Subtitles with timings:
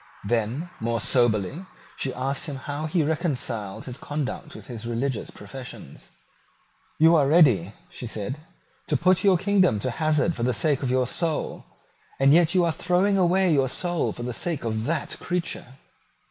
[0.25, 6.09] Then, more soberly, she asked him how he reconciled his conduct to his religious professions.
[6.97, 8.39] "You are ready," she said,
[8.87, 11.65] "to put your kingdom to hazard for the sake of your soul;
[12.19, 15.75] and yet you are throwing away your soul for the sake of that creature."